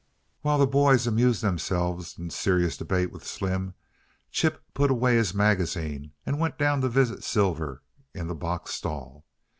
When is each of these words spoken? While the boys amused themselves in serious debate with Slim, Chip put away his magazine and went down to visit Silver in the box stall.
While 0.41 0.57
the 0.57 0.65
boys 0.65 1.05
amused 1.05 1.43
themselves 1.43 2.17
in 2.17 2.31
serious 2.31 2.75
debate 2.75 3.11
with 3.11 3.23
Slim, 3.23 3.75
Chip 4.31 4.63
put 4.73 4.89
away 4.89 5.17
his 5.17 5.35
magazine 5.35 6.13
and 6.25 6.39
went 6.39 6.57
down 6.57 6.81
to 6.81 6.89
visit 6.89 7.23
Silver 7.23 7.83
in 8.11 8.25
the 8.25 8.33
box 8.33 8.73
stall. 8.73 9.27